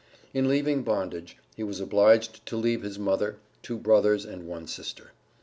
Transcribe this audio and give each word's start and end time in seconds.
In 0.33 0.47
leaving 0.47 0.81
bondage, 0.81 1.37
he 1.55 1.61
was 1.63 1.79
obliged 1.79 2.43
to 2.47 2.57
leave 2.57 2.81
his 2.81 2.97
mother, 2.97 3.37
two 3.61 3.77
brothers 3.77 4.25
and 4.25 4.47
one 4.47 4.65
sister. 4.65 5.11